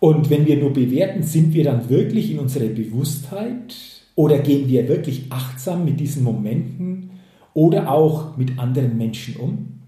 Und 0.00 0.28
wenn 0.30 0.46
wir 0.46 0.56
nur 0.56 0.72
bewerten, 0.72 1.22
sind 1.22 1.54
wir 1.54 1.64
dann 1.64 1.88
wirklich 1.88 2.30
in 2.30 2.38
unserer 2.38 2.66
Bewusstheit 2.66 3.74
oder 4.16 4.38
gehen 4.38 4.68
wir 4.68 4.88
wirklich 4.88 5.26
achtsam 5.30 5.84
mit 5.84 6.00
diesen 6.00 6.24
Momenten 6.24 7.10
oder 7.54 7.90
auch 7.90 8.36
mit 8.36 8.58
anderen 8.58 8.96
Menschen 8.96 9.36
um? 9.36 9.80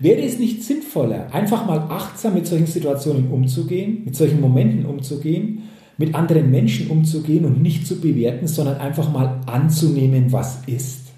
Wäre 0.00 0.22
es 0.22 0.38
nicht 0.38 0.62
sinnvoller, 0.62 1.32
einfach 1.34 1.66
mal 1.66 1.78
achtsam 1.78 2.34
mit 2.34 2.46
solchen 2.46 2.66
Situationen 2.66 3.30
umzugehen, 3.30 4.02
mit 4.04 4.16
solchen 4.16 4.40
Momenten 4.40 4.86
umzugehen, 4.86 5.62
mit 5.96 6.14
anderen 6.14 6.50
Menschen 6.50 6.88
umzugehen 6.88 7.44
und 7.44 7.60
nicht 7.60 7.86
zu 7.86 8.00
bewerten, 8.00 8.46
sondern 8.46 8.76
einfach 8.78 9.12
mal 9.12 9.40
anzunehmen, 9.46 10.30
was 10.30 10.62
ist? 10.66 11.08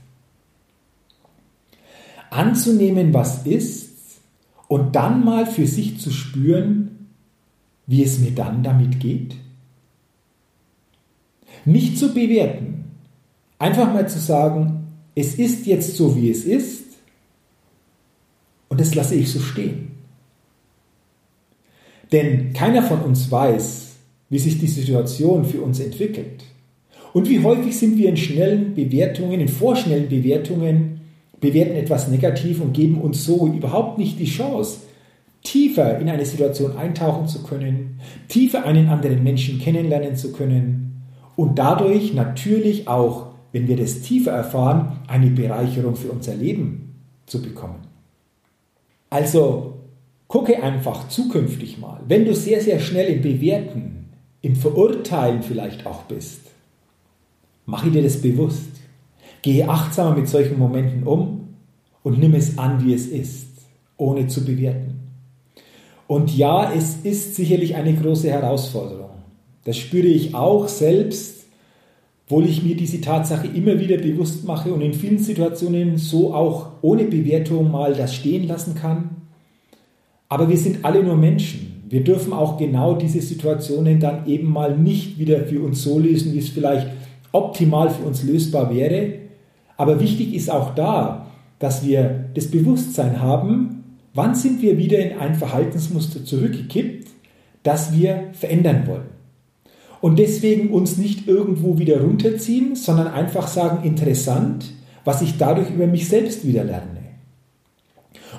Anzunehmen, 2.30 3.12
was 3.12 3.46
ist 3.46 3.90
und 4.68 4.96
dann 4.96 5.24
mal 5.24 5.46
für 5.46 5.66
sich 5.66 5.98
zu 5.98 6.10
spüren, 6.10 7.08
wie 7.86 8.02
es 8.02 8.18
mir 8.20 8.30
dann 8.30 8.62
damit 8.62 9.00
geht? 9.00 9.34
Nicht 11.66 11.98
zu 11.98 12.14
bewerten, 12.14 12.79
Einfach 13.60 13.92
mal 13.92 14.08
zu 14.08 14.18
sagen, 14.18 14.86
es 15.14 15.34
ist 15.34 15.66
jetzt 15.66 15.94
so, 15.96 16.16
wie 16.16 16.30
es 16.30 16.44
ist 16.44 16.84
und 18.70 18.80
das 18.80 18.94
lasse 18.94 19.14
ich 19.14 19.30
so 19.30 19.38
stehen. 19.38 19.92
Denn 22.10 22.54
keiner 22.54 22.82
von 22.82 23.02
uns 23.02 23.30
weiß, 23.30 23.88
wie 24.30 24.38
sich 24.38 24.58
die 24.58 24.66
Situation 24.66 25.44
für 25.44 25.60
uns 25.60 25.78
entwickelt. 25.78 26.42
Und 27.12 27.28
wie 27.28 27.42
häufig 27.42 27.76
sind 27.76 27.98
wir 27.98 28.08
in 28.08 28.16
schnellen 28.16 28.74
Bewertungen, 28.74 29.40
in 29.40 29.48
vorschnellen 29.48 30.08
Bewertungen, 30.08 31.00
bewerten 31.38 31.76
etwas 31.76 32.08
negativ 32.08 32.62
und 32.62 32.72
geben 32.72 32.98
uns 32.98 33.26
so 33.26 33.46
überhaupt 33.46 33.98
nicht 33.98 34.18
die 34.18 34.24
Chance, 34.24 34.78
tiefer 35.42 35.98
in 35.98 36.08
eine 36.08 36.24
Situation 36.24 36.78
eintauchen 36.78 37.28
zu 37.28 37.42
können, 37.42 38.00
tiefer 38.28 38.64
einen 38.64 38.88
anderen 38.88 39.22
Menschen 39.22 39.58
kennenlernen 39.58 40.16
zu 40.16 40.32
können 40.32 41.02
und 41.36 41.58
dadurch 41.58 42.14
natürlich 42.14 42.88
auch 42.88 43.29
wenn 43.52 43.68
wir 43.68 43.76
das 43.76 44.02
tiefer 44.02 44.32
erfahren, 44.32 44.98
eine 45.06 45.30
Bereicherung 45.30 45.96
für 45.96 46.10
unser 46.10 46.34
Leben 46.34 46.94
zu 47.26 47.42
bekommen. 47.42 47.80
Also 49.08 49.78
gucke 50.28 50.62
einfach 50.62 51.08
zukünftig 51.08 51.78
mal, 51.78 52.00
wenn 52.06 52.24
du 52.24 52.34
sehr, 52.34 52.60
sehr 52.60 52.78
schnell 52.78 53.12
im 53.12 53.22
Bewerten, 53.22 54.08
im 54.42 54.54
Verurteilen 54.54 55.42
vielleicht 55.42 55.86
auch 55.86 56.04
bist, 56.04 56.42
mache 57.66 57.90
dir 57.90 58.02
das 58.02 58.22
bewusst. 58.22 58.70
Gehe 59.42 59.68
achtsamer 59.68 60.16
mit 60.16 60.28
solchen 60.28 60.58
Momenten 60.58 61.04
um 61.04 61.48
und 62.02 62.18
nimm 62.18 62.34
es 62.34 62.58
an, 62.58 62.84
wie 62.84 62.92
es 62.92 63.06
ist, 63.06 63.48
ohne 63.96 64.26
zu 64.26 64.44
bewerten. 64.44 65.00
Und 66.06 66.36
ja, 66.36 66.72
es 66.72 66.96
ist 67.04 67.36
sicherlich 67.36 67.74
eine 67.76 67.94
große 67.94 68.28
Herausforderung. 68.30 69.10
Das 69.64 69.76
spüre 69.76 70.06
ich 70.06 70.34
auch 70.34 70.68
selbst 70.68 71.39
obwohl 72.30 72.46
ich 72.46 72.62
mir 72.62 72.76
diese 72.76 73.00
Tatsache 73.00 73.48
immer 73.48 73.80
wieder 73.80 73.96
bewusst 73.96 74.44
mache 74.44 74.72
und 74.72 74.82
in 74.82 74.92
vielen 74.92 75.18
Situationen 75.18 75.96
so 75.96 76.32
auch 76.32 76.68
ohne 76.80 77.06
Bewertung 77.06 77.72
mal 77.72 77.92
das 77.92 78.14
stehen 78.14 78.46
lassen 78.46 78.76
kann. 78.76 79.16
Aber 80.28 80.48
wir 80.48 80.56
sind 80.56 80.84
alle 80.84 81.02
nur 81.02 81.16
Menschen. 81.16 81.82
Wir 81.88 82.04
dürfen 82.04 82.32
auch 82.32 82.56
genau 82.56 82.94
diese 82.94 83.20
Situationen 83.20 83.98
dann 83.98 84.28
eben 84.28 84.48
mal 84.48 84.78
nicht 84.78 85.18
wieder 85.18 85.40
für 85.42 85.60
uns 85.60 85.82
so 85.82 85.98
lösen, 85.98 86.32
wie 86.32 86.38
es 86.38 86.50
vielleicht 86.50 86.86
optimal 87.32 87.90
für 87.90 88.04
uns 88.04 88.22
lösbar 88.22 88.72
wäre. 88.72 89.14
Aber 89.76 89.98
wichtig 89.98 90.32
ist 90.32 90.52
auch 90.52 90.76
da, 90.76 91.26
dass 91.58 91.84
wir 91.84 92.26
das 92.34 92.46
Bewusstsein 92.46 93.20
haben, 93.20 93.82
wann 94.14 94.36
sind 94.36 94.62
wir 94.62 94.78
wieder 94.78 95.00
in 95.00 95.18
ein 95.18 95.34
Verhaltensmuster 95.34 96.24
zurückgekippt, 96.24 97.08
das 97.64 97.92
wir 97.92 98.28
verändern 98.34 98.86
wollen. 98.86 99.19
Und 100.00 100.18
deswegen 100.18 100.70
uns 100.70 100.96
nicht 100.96 101.28
irgendwo 101.28 101.78
wieder 101.78 102.00
runterziehen, 102.00 102.74
sondern 102.74 103.08
einfach 103.08 103.48
sagen, 103.48 103.86
interessant, 103.86 104.72
was 105.04 105.22
ich 105.22 105.36
dadurch 105.36 105.70
über 105.70 105.86
mich 105.86 106.08
selbst 106.08 106.46
wieder 106.46 106.64
lerne. 106.64 107.00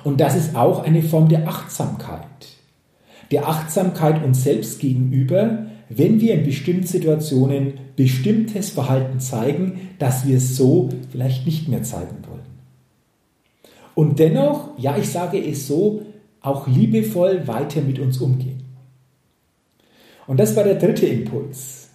Und 0.04 0.20
das 0.20 0.36
ist 0.36 0.56
auch 0.56 0.82
eine 0.82 1.02
Form 1.02 1.28
der 1.28 1.48
Achtsamkeit. 1.48 2.26
Der 3.30 3.48
Achtsamkeit 3.48 4.24
uns 4.24 4.42
selbst 4.42 4.80
gegenüber, 4.80 5.66
wenn 5.88 6.20
wir 6.20 6.34
in 6.34 6.44
bestimmten 6.44 6.86
Situationen 6.86 7.74
bestimmtes 7.96 8.70
Verhalten 8.70 9.20
zeigen, 9.20 9.90
das 9.98 10.26
wir 10.26 10.40
so 10.40 10.88
vielleicht 11.10 11.46
nicht 11.46 11.68
mehr 11.68 11.82
zeigen 11.82 12.16
wollen. 12.28 12.42
Und 13.94 14.18
dennoch, 14.18 14.70
ja, 14.78 14.96
ich 14.96 15.08
sage 15.08 15.38
es 15.38 15.66
so, 15.66 16.02
auch 16.40 16.66
liebevoll 16.66 17.46
weiter 17.46 17.82
mit 17.82 17.98
uns 17.98 18.18
umgehen. 18.18 18.61
Und 20.26 20.38
das 20.38 20.56
war 20.56 20.64
der 20.64 20.76
dritte 20.76 21.06
Impuls. 21.06 21.88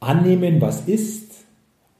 Annehmen, 0.00 0.60
was 0.60 0.88
ist 0.88 1.44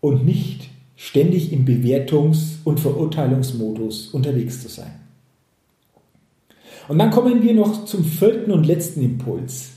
und 0.00 0.24
nicht 0.24 0.70
ständig 0.96 1.52
im 1.52 1.64
Bewertungs- 1.64 2.58
und 2.64 2.80
Verurteilungsmodus 2.80 4.08
unterwegs 4.08 4.62
zu 4.62 4.68
sein. 4.68 4.92
Und 6.88 6.98
dann 6.98 7.10
kommen 7.10 7.42
wir 7.42 7.54
noch 7.54 7.84
zum 7.84 8.04
vierten 8.04 8.50
und 8.50 8.66
letzten 8.66 9.02
Impuls, 9.02 9.70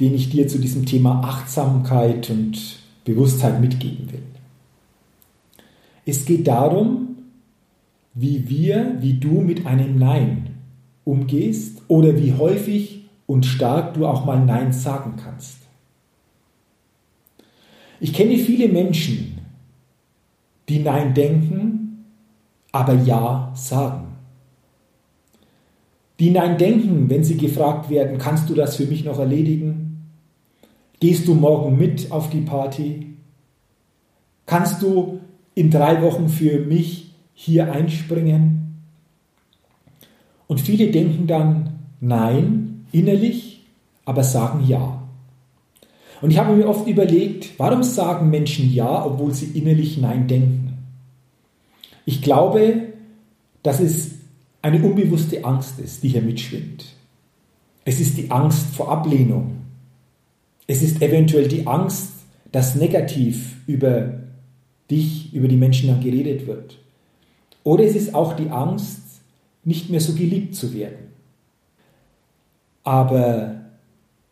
den 0.00 0.14
ich 0.14 0.30
dir 0.30 0.48
zu 0.48 0.58
diesem 0.58 0.86
Thema 0.86 1.20
Achtsamkeit 1.22 2.30
und 2.30 2.78
Bewusstheit 3.04 3.60
mitgeben 3.60 4.10
will. 4.10 4.22
Es 6.06 6.24
geht 6.24 6.46
darum, 6.46 7.16
wie 8.14 8.48
wir, 8.48 8.96
wie 9.00 9.14
du 9.14 9.40
mit 9.40 9.66
einem 9.66 9.98
Nein 9.98 10.50
umgehst 11.04 11.82
oder 11.88 12.16
wie 12.20 12.32
häufig 12.32 13.03
und 13.26 13.46
stark 13.46 13.94
du 13.94 14.06
auch 14.06 14.24
mal 14.24 14.44
Nein 14.44 14.72
sagen 14.72 15.14
kannst. 15.16 15.58
Ich 18.00 18.12
kenne 18.12 18.36
viele 18.36 18.68
Menschen, 18.68 19.38
die 20.68 20.80
Nein 20.80 21.14
denken, 21.14 22.04
aber 22.72 22.94
Ja 22.94 23.52
sagen. 23.54 24.08
Die 26.20 26.30
Nein 26.30 26.58
denken, 26.58 27.08
wenn 27.08 27.24
sie 27.24 27.36
gefragt 27.36 27.90
werden, 27.90 28.18
kannst 28.18 28.48
du 28.48 28.54
das 28.54 28.76
für 28.76 28.86
mich 28.86 29.04
noch 29.04 29.18
erledigen? 29.18 30.10
Gehst 31.00 31.26
du 31.26 31.34
morgen 31.34 31.76
mit 31.76 32.10
auf 32.12 32.30
die 32.30 32.40
Party? 32.40 33.16
Kannst 34.46 34.82
du 34.82 35.20
in 35.54 35.70
drei 35.70 36.02
Wochen 36.02 36.28
für 36.28 36.60
mich 36.60 37.14
hier 37.34 37.72
einspringen? 37.72 38.82
Und 40.46 40.60
viele 40.60 40.90
denken 40.90 41.26
dann 41.26 41.78
Nein 42.00 42.73
innerlich, 42.94 43.66
aber 44.04 44.24
sagen 44.24 44.64
Ja. 44.66 45.02
Und 46.20 46.30
ich 46.30 46.38
habe 46.38 46.54
mir 46.54 46.68
oft 46.68 46.86
überlegt, 46.86 47.58
warum 47.58 47.82
sagen 47.82 48.30
Menschen 48.30 48.72
Ja, 48.72 49.04
obwohl 49.04 49.34
sie 49.34 49.58
innerlich 49.58 49.98
Nein 49.98 50.26
denken? 50.26 50.78
Ich 52.06 52.22
glaube, 52.22 52.92
dass 53.62 53.80
es 53.80 54.12
eine 54.62 54.82
unbewusste 54.82 55.44
Angst 55.44 55.78
ist, 55.80 56.02
die 56.02 56.08
hier 56.08 56.22
mitschwingt. 56.22 56.86
Es 57.84 58.00
ist 58.00 58.16
die 58.16 58.30
Angst 58.30 58.74
vor 58.74 58.90
Ablehnung. 58.90 59.56
Es 60.66 60.82
ist 60.82 61.02
eventuell 61.02 61.48
die 61.48 61.66
Angst, 61.66 62.12
dass 62.50 62.74
negativ 62.74 63.56
über 63.66 64.20
dich, 64.90 65.34
über 65.34 65.48
die 65.48 65.56
Menschen 65.56 65.88
dann 65.88 66.00
geredet 66.00 66.46
wird. 66.46 66.78
Oder 67.64 67.84
es 67.84 67.94
ist 67.94 68.14
auch 68.14 68.34
die 68.34 68.48
Angst, 68.48 69.00
nicht 69.64 69.90
mehr 69.90 70.00
so 70.00 70.14
geliebt 70.14 70.54
zu 70.54 70.72
werden. 70.72 71.03
Aber 72.84 73.62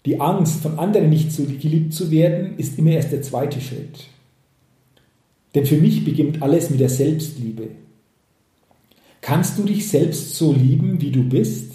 die 0.05 0.21
Angst, 0.21 0.63
von 0.63 0.79
anderen 0.79 1.11
nicht 1.11 1.33
so 1.33 1.45
geliebt 1.45 1.95
zu 1.95 2.11
werden, 2.11 2.57
ist 2.59 2.79
immer 2.79 2.91
erst 2.91 3.13
der 3.13 3.23
zweite 3.23 3.61
Schritt. 3.61 4.05
Denn 5.55 5.67
für 5.67 5.77
mich 5.77 6.05
beginnt 6.05 6.43
alles 6.43 6.71
mit 6.71 6.81
der 6.81 6.89
Selbstliebe. 6.89 7.69
Kannst 9.21 9.59
du 9.59 9.65
dich 9.65 9.89
selbst 9.89 10.35
so 10.37 10.53
lieben, 10.53 11.01
wie 11.01 11.11
du 11.11 11.23
bist? 11.25 11.73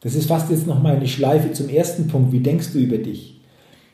Das 0.00 0.14
ist 0.14 0.26
fast 0.26 0.50
jetzt 0.50 0.66
nochmal 0.66 0.96
eine 0.96 1.08
Schleife 1.08 1.52
zum 1.52 1.68
ersten 1.68 2.08
Punkt. 2.08 2.32
Wie 2.32 2.40
denkst 2.40 2.72
du 2.72 2.78
über 2.78 2.98
dich? 2.98 3.40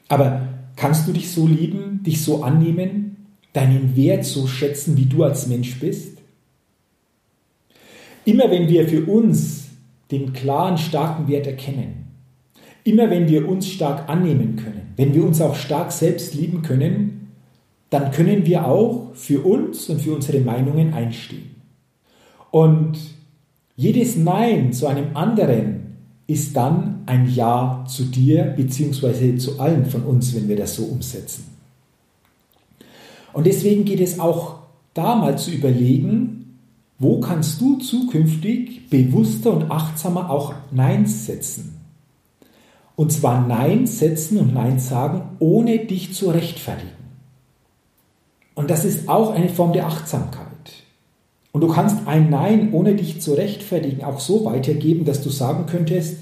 Aber 0.08 0.48
kannst 0.76 1.06
du 1.06 1.12
dich 1.12 1.30
so 1.30 1.46
lieben, 1.46 2.02
dich 2.02 2.24
so 2.24 2.42
annehmen, 2.42 3.28
deinen 3.52 3.94
Wert 3.96 4.24
so 4.24 4.46
schätzen, 4.46 4.96
wie 4.96 5.04
du 5.04 5.22
als 5.22 5.46
Mensch 5.46 5.78
bist? 5.78 6.18
Immer 8.24 8.50
wenn 8.50 8.68
wir 8.68 8.88
für 8.88 9.04
uns 9.04 9.64
den 10.10 10.32
klaren, 10.32 10.78
starken 10.78 11.28
Wert 11.28 11.46
erkennen, 11.46 11.99
immer 12.84 13.10
wenn 13.10 13.28
wir 13.28 13.48
uns 13.48 13.68
stark 13.68 14.08
annehmen 14.08 14.56
können, 14.56 14.92
wenn 14.96 15.14
wir 15.14 15.24
uns 15.24 15.40
auch 15.40 15.54
stark 15.54 15.92
selbst 15.92 16.34
lieben 16.34 16.62
können, 16.62 17.28
dann 17.90 18.12
können 18.12 18.46
wir 18.46 18.66
auch 18.66 19.10
für 19.14 19.40
uns 19.44 19.88
und 19.88 20.00
für 20.00 20.14
unsere 20.14 20.40
Meinungen 20.40 20.94
einstehen. 20.94 21.56
Und 22.50 22.98
jedes 23.76 24.16
Nein 24.16 24.72
zu 24.72 24.86
einem 24.86 25.16
anderen 25.16 25.96
ist 26.26 26.56
dann 26.56 27.02
ein 27.06 27.28
Ja 27.32 27.84
zu 27.88 28.04
dir 28.04 28.44
bzw. 28.44 29.36
zu 29.36 29.58
allen 29.58 29.86
von 29.86 30.02
uns, 30.02 30.34
wenn 30.34 30.48
wir 30.48 30.56
das 30.56 30.76
so 30.76 30.84
umsetzen. 30.84 31.44
Und 33.32 33.46
deswegen 33.46 33.84
geht 33.84 34.00
es 34.00 34.20
auch 34.20 34.60
da 34.94 35.16
mal 35.16 35.38
zu 35.38 35.50
überlegen, 35.50 36.58
wo 36.98 37.20
kannst 37.20 37.60
du 37.60 37.78
zukünftig 37.78 38.90
bewusster 38.90 39.52
und 39.52 39.70
achtsamer 39.70 40.30
auch 40.30 40.54
Nein 40.70 41.06
setzen? 41.06 41.79
Und 42.96 43.12
zwar 43.12 43.46
Nein 43.46 43.86
setzen 43.86 44.38
und 44.38 44.54
Nein 44.54 44.78
sagen, 44.78 45.36
ohne 45.38 45.78
dich 45.86 46.14
zu 46.14 46.30
rechtfertigen. 46.30 46.90
Und 48.54 48.70
das 48.70 48.84
ist 48.84 49.08
auch 49.08 49.32
eine 49.32 49.48
Form 49.48 49.72
der 49.72 49.86
Achtsamkeit. 49.86 50.46
Und 51.52 51.62
du 51.62 51.68
kannst 51.68 52.06
ein 52.06 52.30
Nein, 52.30 52.72
ohne 52.72 52.94
dich 52.94 53.20
zu 53.20 53.32
rechtfertigen, 53.34 54.04
auch 54.04 54.20
so 54.20 54.44
weitergeben, 54.44 55.04
dass 55.04 55.22
du 55.22 55.30
sagen 55.30 55.66
könntest, 55.66 56.18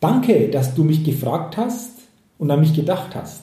danke, 0.00 0.48
dass 0.48 0.74
du 0.74 0.84
mich 0.84 1.04
gefragt 1.04 1.56
hast 1.56 1.92
und 2.38 2.50
an 2.50 2.60
mich 2.60 2.74
gedacht 2.74 3.14
hast. 3.14 3.42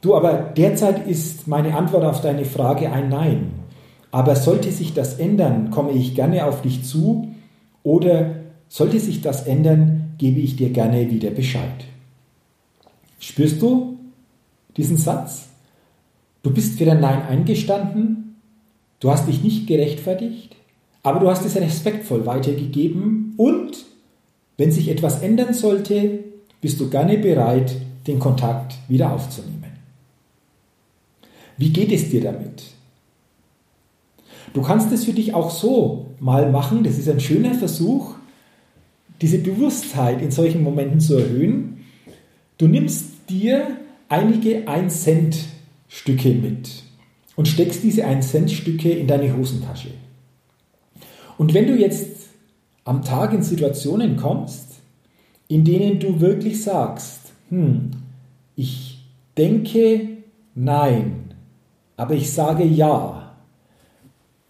Du, 0.00 0.14
aber 0.14 0.34
derzeit 0.34 1.08
ist 1.08 1.48
meine 1.48 1.76
Antwort 1.76 2.04
auf 2.04 2.20
deine 2.20 2.44
Frage 2.44 2.92
ein 2.92 3.08
Nein. 3.08 3.50
Aber 4.10 4.36
sollte 4.36 4.70
sich 4.70 4.94
das 4.94 5.18
ändern, 5.18 5.70
komme 5.70 5.90
ich 5.90 6.14
gerne 6.14 6.46
auf 6.46 6.62
dich 6.62 6.84
zu 6.84 7.28
oder 7.82 8.36
sollte 8.68 9.00
sich 9.00 9.20
das 9.20 9.46
ändern, 9.46 10.07
gebe 10.18 10.40
ich 10.40 10.56
dir 10.56 10.70
gerne 10.70 11.10
wieder 11.10 11.30
Bescheid. 11.30 11.84
Spürst 13.20 13.62
du 13.62 13.98
diesen 14.76 14.96
Satz? 14.96 15.48
Du 16.42 16.52
bist 16.52 16.78
für 16.78 16.84
dein 16.84 17.00
Nein 17.00 17.22
eingestanden 17.22 18.28
Du 19.00 19.10
hast 19.10 19.28
dich 19.28 19.42
nicht 19.42 19.66
gerechtfertigt, 19.66 20.56
aber 21.02 21.20
du 21.20 21.30
hast 21.30 21.44
es 21.44 21.54
respektvoll 21.54 22.26
weitergegeben 22.26 23.34
und 23.36 23.84
wenn 24.56 24.72
sich 24.72 24.88
etwas 24.88 25.22
ändern 25.22 25.54
sollte, 25.54 26.24
bist 26.60 26.80
du 26.80 26.90
gerne 26.90 27.18
bereit, 27.18 27.76
den 28.08 28.18
Kontakt 28.18 28.74
wieder 28.88 29.12
aufzunehmen. 29.12 29.78
Wie 31.56 31.70
geht 31.70 31.92
es 31.92 32.10
dir 32.10 32.22
damit? 32.22 32.64
Du 34.52 34.62
kannst 34.62 34.90
es 34.90 35.04
für 35.04 35.12
dich 35.12 35.34
auch 35.34 35.50
so 35.50 36.06
mal 36.18 36.50
machen, 36.50 36.82
das 36.82 36.98
ist 36.98 37.08
ein 37.08 37.20
schöner 37.20 37.54
Versuch, 37.54 38.14
diese 39.20 39.38
Bewusstheit 39.38 40.22
in 40.22 40.30
solchen 40.30 40.62
Momenten 40.62 41.00
zu 41.00 41.16
erhöhen. 41.16 41.84
Du 42.56 42.66
nimmst 42.66 43.28
dir 43.28 43.76
einige 44.08 44.68
1-Cent-Stücke 44.68 46.30
mit 46.30 46.82
und 47.36 47.48
steckst 47.48 47.82
diese 47.82 48.06
1-Cent-Stücke 48.06 48.90
in 48.90 49.06
deine 49.06 49.36
Hosentasche. 49.36 49.90
Und 51.36 51.54
wenn 51.54 51.66
du 51.66 51.76
jetzt 51.76 52.28
am 52.84 53.04
Tag 53.04 53.32
in 53.32 53.42
Situationen 53.42 54.16
kommst, 54.16 54.80
in 55.46 55.64
denen 55.64 56.00
du 56.00 56.20
wirklich 56.20 56.62
sagst, 56.62 57.32
hm, 57.48 57.90
ich 58.56 59.04
denke 59.36 60.08
nein, 60.54 61.34
aber 61.96 62.14
ich 62.14 62.32
sage 62.32 62.64
ja, 62.64 63.36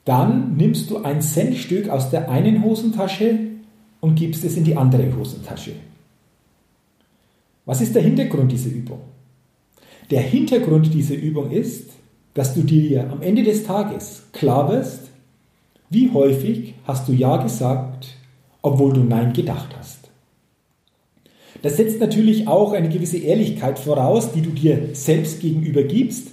dann 0.05 0.57
nimmst 0.57 0.91
du 0.91 1.03
ein 1.03 1.21
Centstück 1.21 1.91
aus 1.91 2.11
der 2.11 2.31
einen 2.31 2.65
Hosentasche 2.65 3.48
und 4.01 4.15
gibst 4.15 4.45
es 4.45 4.57
in 4.57 4.65
die 4.65 4.77
andere 4.77 5.15
Hosentasche. 5.17 5.73
Was 7.65 7.81
ist 7.81 7.95
der 7.95 8.03
Hintergrund 8.03 8.53
dieser 8.53 8.71
Übung? 8.71 9.01
Der 10.11 10.23
Hintergrund 10.23 10.93
dieser 10.95 11.17
Übung 11.17 11.51
ist, 11.51 11.91
dass 12.35 12.55
du 12.55 12.63
dir 12.63 13.11
am 13.11 13.21
Ende 13.21 13.43
des 13.43 13.65
Tages 13.65 14.23
klar 14.33 14.71
wirst, 14.71 15.11
wie 15.91 16.11
häufig 16.13 16.75
hast 16.85 17.09
du 17.09 17.13
Ja 17.13 17.37
gesagt, 17.39 18.15
obwohl 18.63 18.93
du 18.93 19.01
Nein 19.01 19.33
gedacht 19.33 19.75
hast. 19.79 19.99
Das 21.63 21.77
setzt 21.77 22.01
natürlich 22.01 22.47
auch 22.47 22.73
eine 22.73 22.89
gewisse 22.89 23.19
Ehrlichkeit 23.19 23.79
voraus, 23.79 24.33
die 24.33 24.43
du 24.43 24.51
dir 24.51 24.91
selbst 24.93 25.41
gegenüber 25.41 25.83
gibst, 25.83 26.29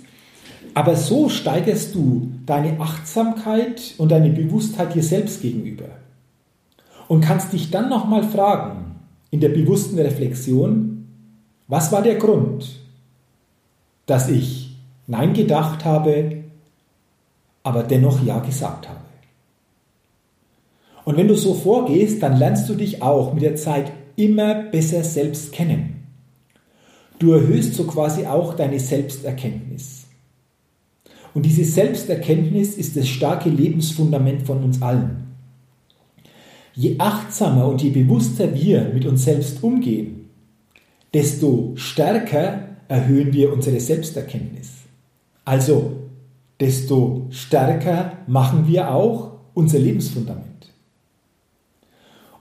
aber 0.74 0.96
so 0.96 1.30
steigerst 1.30 1.96
du 1.96 2.32
deine 2.46 2.80
Achtsamkeit 2.80 3.96
und 3.98 4.12
deine 4.12 4.30
Bewusstheit 4.30 4.94
dir 4.94 5.04
selbst 5.04 5.42
gegenüber 5.42 5.90
und 7.08 7.22
kannst 7.22 7.54
dich 7.54 7.72
dann 7.72 7.90
nochmal 7.90 8.24
fragen, 8.24 8.96
in 9.32 9.40
der 9.40 9.50
bewussten 9.50 10.00
Reflexion, 10.00 11.08
was 11.68 11.92
war 11.92 12.02
der 12.02 12.16
Grund, 12.16 12.80
dass 14.06 14.30
ich 14.30 14.78
Nein 15.08 15.34
gedacht 15.34 15.84
habe, 15.86 16.44
aber 17.64 17.84
dennoch 17.84 18.24
Ja 18.24 18.40
gesagt 18.40 18.88
habe. 18.88 19.00
Und 21.04 21.18
wenn 21.18 21.28
du 21.28 21.36
so 21.36 21.54
vorgehst, 21.54 22.24
dann 22.24 22.38
lernst 22.38 22.68
du 22.70 22.76
dich 22.76 23.02
auch 23.02 23.34
mit 23.34 23.44
der 23.44 23.56
Zeit 23.56 23.92
immer 24.16 24.56
besser 24.56 25.04
selbst 25.04 25.52
kennen. 25.52 26.08
Du 27.20 27.32
erhöhst 27.32 27.76
so 27.76 27.86
quasi 27.86 28.26
auch 28.26 28.56
deine 28.56 28.80
Selbsterkenntnis. 28.80 30.06
Und 31.34 31.46
diese 31.46 31.66
Selbsterkenntnis 31.66 32.76
ist 32.76 32.96
das 32.96 33.08
starke 33.08 33.50
Lebensfundament 33.50 34.44
von 34.44 34.64
uns 34.64 34.82
allen. 34.82 35.25
Je 36.76 36.96
achtsamer 37.00 37.68
und 37.68 37.82
je 37.82 37.90
bewusster 37.90 38.54
wir 38.54 38.92
mit 38.94 39.06
uns 39.06 39.24
selbst 39.24 39.64
umgehen, 39.64 40.30
desto 41.14 41.72
stärker 41.76 42.68
erhöhen 42.90 43.32
wir 43.32 43.54
unsere 43.54 43.80
Selbsterkenntnis. 43.80 44.72
Also, 45.46 45.94
desto 46.60 47.28
stärker 47.30 48.18
machen 48.28 48.68
wir 48.68 48.94
auch 48.94 49.32
unser 49.54 49.80
Lebensfundament. 49.80 50.74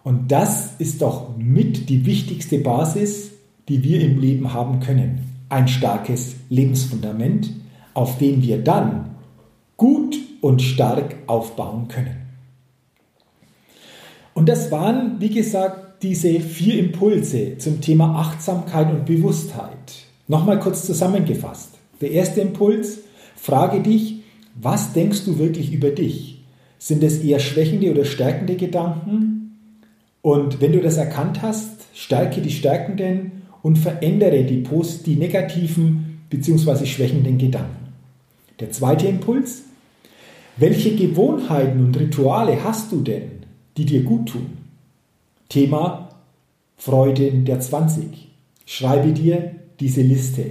Und 0.02 0.32
das 0.32 0.72
ist 0.78 1.00
doch 1.00 1.36
mit 1.38 1.88
die 1.88 2.04
wichtigste 2.04 2.58
Basis, 2.58 3.30
die 3.68 3.82
wir 3.84 4.00
im 4.00 4.20
Leben 4.20 4.52
haben 4.52 4.80
können. 4.80 5.30
Ein 5.48 5.68
starkes 5.68 6.34
Lebensfundament, 6.48 7.50
auf 7.94 8.18
dem 8.18 8.42
wir 8.42 8.62
dann 8.62 9.14
gut 9.76 10.16
und 10.40 10.60
stark 10.60 11.16
aufbauen 11.26 11.88
können. 11.88 12.23
Und 14.34 14.48
das 14.48 14.70
waren, 14.70 15.20
wie 15.20 15.30
gesagt, 15.30 16.02
diese 16.02 16.40
vier 16.40 16.78
Impulse 16.78 17.56
zum 17.58 17.80
Thema 17.80 18.16
Achtsamkeit 18.16 18.92
und 18.92 19.06
Bewusstheit. 19.06 19.94
Nochmal 20.28 20.58
kurz 20.58 20.84
zusammengefasst. 20.84 21.70
Der 22.00 22.10
erste 22.10 22.40
Impuls, 22.40 22.98
frage 23.36 23.80
dich, 23.80 24.22
was 24.60 24.92
denkst 24.92 25.24
du 25.24 25.38
wirklich 25.38 25.72
über 25.72 25.90
dich? 25.90 26.44
Sind 26.78 27.02
es 27.02 27.22
eher 27.22 27.38
schwächende 27.38 27.90
oder 27.90 28.04
stärkende 28.04 28.56
Gedanken? 28.56 29.58
Und 30.20 30.60
wenn 30.60 30.72
du 30.72 30.80
das 30.80 30.96
erkannt 30.96 31.42
hast, 31.42 31.86
stärke 31.94 32.40
die 32.40 32.50
stärkenden 32.50 33.42
und 33.62 33.78
verändere 33.78 34.44
die, 34.44 34.64
die 35.06 35.16
negativen 35.16 36.20
bzw. 36.28 36.86
schwächenden 36.86 37.38
Gedanken. 37.38 37.92
Der 38.60 38.70
zweite 38.70 39.06
Impuls, 39.06 39.62
welche 40.56 40.94
Gewohnheiten 40.94 41.84
und 41.84 41.98
Rituale 41.98 42.62
hast 42.62 42.92
du 42.92 43.00
denn, 43.00 43.43
die 43.76 43.84
dir 43.84 44.02
gut 44.02 44.28
tun? 44.30 44.58
Thema 45.48 46.08
Freude 46.76 47.30
der 47.32 47.60
20. 47.60 48.28
Schreibe 48.66 49.12
dir 49.12 49.52
diese 49.80 50.02
Liste 50.02 50.44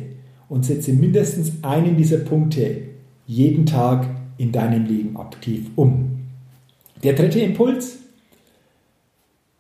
und 0.50 0.66
setze 0.66 0.94
mindestens 0.94 1.64
einen 1.64 1.98
dieser 1.98 2.18
Punkte 2.18 2.82
jeden 3.26 3.66
Tag 3.66 4.08
in 4.38 4.52
deinem 4.52 4.86
Leben 4.86 5.18
aktiv 5.18 5.70
um. 5.76 6.20
Der 7.04 7.14
dritte 7.14 7.40
Impuls, 7.40 8.00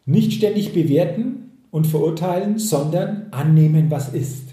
nicht 0.06 0.34
ständig 0.34 0.73
bewerten 0.73 1.52
und 1.71 1.88
verurteilen, 1.88 2.60
sondern 2.60 3.28
annehmen, 3.32 3.89
was 3.89 4.13
ist. 4.13 4.49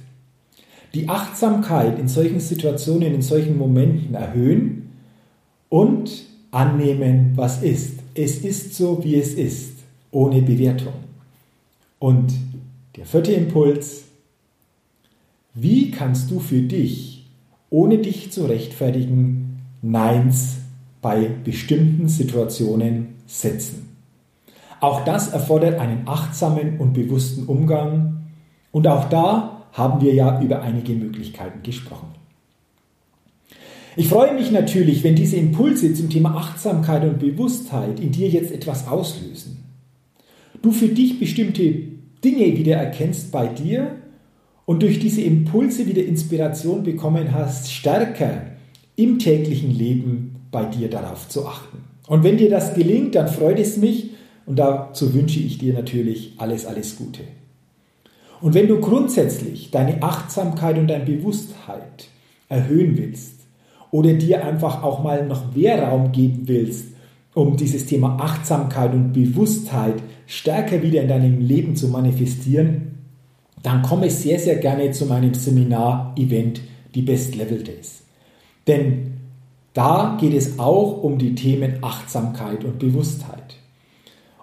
Die 0.94 1.08
Achtsamkeit 1.08 1.98
in 1.98 2.08
solchen 2.08 2.40
Situationen, 2.40 3.14
in 3.14 3.22
solchen 3.22 3.56
Momenten 3.56 4.14
erhöhen 4.14 4.90
und 5.68 6.24
annehmen, 6.50 7.32
was 7.36 7.62
ist. 7.62 7.99
Es 8.14 8.38
ist 8.38 8.74
so, 8.74 9.02
wie 9.04 9.16
es 9.16 9.34
ist, 9.34 9.74
ohne 10.10 10.42
Bewertung. 10.42 10.94
Und 11.98 12.32
der 12.96 13.06
vierte 13.06 13.32
Impuls, 13.32 14.04
wie 15.54 15.90
kannst 15.90 16.30
du 16.30 16.40
für 16.40 16.62
dich, 16.62 17.26
ohne 17.70 17.98
dich 17.98 18.32
zu 18.32 18.46
rechtfertigen, 18.46 19.60
Neins 19.82 20.56
bei 21.02 21.30
bestimmten 21.44 22.08
Situationen 22.08 23.14
setzen? 23.26 23.96
Auch 24.80 25.04
das 25.04 25.28
erfordert 25.28 25.78
einen 25.78 26.08
achtsamen 26.08 26.78
und 26.78 26.94
bewussten 26.94 27.44
Umgang. 27.46 28.22
Und 28.72 28.86
auch 28.86 29.08
da 29.08 29.66
haben 29.72 30.00
wir 30.00 30.14
ja 30.14 30.40
über 30.40 30.62
einige 30.62 30.94
Möglichkeiten 30.94 31.62
gesprochen. 31.62 32.19
Ich 33.96 34.08
freue 34.08 34.34
mich 34.34 34.52
natürlich, 34.52 35.02
wenn 35.02 35.16
diese 35.16 35.36
Impulse 35.36 35.92
zum 35.94 36.10
Thema 36.10 36.36
Achtsamkeit 36.36 37.02
und 37.02 37.18
Bewusstheit 37.18 37.98
in 37.98 38.12
dir 38.12 38.28
jetzt 38.28 38.52
etwas 38.52 38.86
auslösen. 38.86 39.64
Du 40.62 40.70
für 40.70 40.88
dich 40.88 41.18
bestimmte 41.18 41.62
Dinge 42.24 42.56
wieder 42.56 42.76
erkennst 42.76 43.32
bei 43.32 43.48
dir 43.48 43.96
und 44.64 44.82
durch 44.82 45.00
diese 45.00 45.22
Impulse 45.22 45.86
wieder 45.88 46.04
Inspiration 46.04 46.84
bekommen 46.84 47.34
hast, 47.34 47.72
stärker 47.72 48.42
im 48.94 49.18
täglichen 49.18 49.76
Leben 49.76 50.36
bei 50.52 50.64
dir 50.66 50.88
darauf 50.88 51.28
zu 51.28 51.46
achten. 51.46 51.78
Und 52.06 52.22
wenn 52.22 52.36
dir 52.36 52.50
das 52.50 52.74
gelingt, 52.74 53.16
dann 53.16 53.28
freut 53.28 53.58
es 53.58 53.76
mich 53.76 54.10
und 54.46 54.58
dazu 54.58 55.14
wünsche 55.14 55.40
ich 55.40 55.58
dir 55.58 55.74
natürlich 55.74 56.34
alles, 56.38 56.66
alles 56.66 56.96
Gute. 56.96 57.22
Und 58.40 58.54
wenn 58.54 58.68
du 58.68 58.80
grundsätzlich 58.80 59.70
deine 59.70 60.02
Achtsamkeit 60.02 60.78
und 60.78 60.88
deine 60.88 61.04
Bewusstheit 61.04 62.08
erhöhen 62.48 62.96
willst 62.96 63.39
oder 63.90 64.12
dir 64.14 64.44
einfach 64.44 64.82
auch 64.82 65.02
mal 65.02 65.26
noch 65.26 65.54
mehr 65.54 65.82
Raum 65.82 66.12
geben 66.12 66.42
willst, 66.46 66.86
um 67.34 67.56
dieses 67.56 67.86
Thema 67.86 68.18
Achtsamkeit 68.20 68.92
und 68.92 69.12
Bewusstheit 69.12 70.02
stärker 70.26 70.82
wieder 70.82 71.02
in 71.02 71.08
deinem 71.08 71.40
Leben 71.40 71.76
zu 71.76 71.88
manifestieren, 71.88 72.98
dann 73.62 73.82
komme 73.82 74.10
sehr, 74.10 74.38
sehr 74.38 74.56
gerne 74.56 74.90
zu 74.92 75.06
meinem 75.06 75.34
Seminar-Event, 75.34 76.60
die 76.94 77.02
Best 77.02 77.36
Level 77.36 77.62
Days. 77.62 78.02
Denn 78.66 79.12
da 79.74 80.16
geht 80.20 80.34
es 80.34 80.58
auch 80.58 81.02
um 81.02 81.18
die 81.18 81.34
Themen 81.34 81.78
Achtsamkeit 81.82 82.64
und 82.64 82.78
Bewusstheit. 82.78 83.56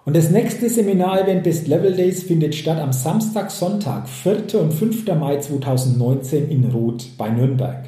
Und 0.04 0.16
das 0.16 0.30
nächste 0.30 0.70
Seminar-Event 0.70 1.42
Best 1.42 1.68
Level 1.68 1.94
Days 1.94 2.22
findet 2.22 2.54
statt 2.54 2.78
am 2.78 2.92
Samstag, 2.92 3.50
Sonntag, 3.50 4.08
4. 4.08 4.58
und 4.60 4.72
5. 4.72 5.06
Mai 5.18 5.36
2019 5.36 6.48
in 6.48 6.64
Roth 6.64 7.18
bei 7.18 7.28
Nürnberg. 7.28 7.87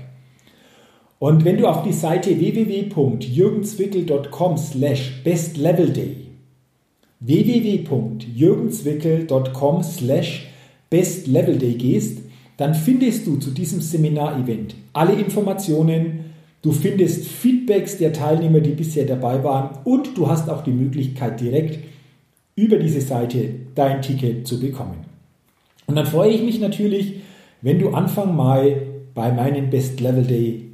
Und 1.20 1.44
wenn 1.44 1.58
du 1.58 1.66
auf 1.66 1.82
die 1.82 1.92
Seite 1.92 2.40
www.jürgenswickel.com 2.40 4.56
slash 4.56 5.22
bestlevelday 5.22 6.16
www.jürgenswickel.com 7.20 9.82
slash 9.82 10.46
bestlevelday 10.88 11.74
gehst, 11.74 12.22
dann 12.56 12.74
findest 12.74 13.26
du 13.26 13.36
zu 13.36 13.50
diesem 13.50 13.82
Seminar-Event 13.82 14.74
alle 14.94 15.12
Informationen, 15.12 16.30
du 16.62 16.72
findest 16.72 17.28
Feedbacks 17.28 17.98
der 17.98 18.14
Teilnehmer, 18.14 18.60
die 18.60 18.70
bisher 18.70 19.04
dabei 19.04 19.44
waren 19.44 19.76
und 19.84 20.16
du 20.16 20.26
hast 20.26 20.48
auch 20.48 20.64
die 20.64 20.72
Möglichkeit 20.72 21.38
direkt 21.38 21.80
über 22.56 22.78
diese 22.78 23.02
Seite 23.02 23.56
dein 23.74 24.00
Ticket 24.00 24.46
zu 24.46 24.58
bekommen. 24.58 25.04
Und 25.86 25.96
dann 25.96 26.06
freue 26.06 26.30
ich 26.30 26.42
mich 26.42 26.60
natürlich, 26.60 27.16
wenn 27.60 27.78
du 27.78 27.90
Anfang 27.90 28.34
Mai 28.34 28.86
bei 29.14 29.30
meinem 29.30 29.68
Best 29.68 30.00
Level 30.00 30.24
Day 30.24 30.69